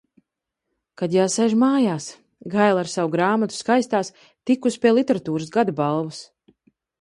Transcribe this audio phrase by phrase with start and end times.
[1.01, 2.07] Kad jāsēž mājās.
[2.53, 4.11] Gaile ar savu grāmatu "Skaistās"
[4.51, 6.25] tikusi pie Literatūras gada balvas.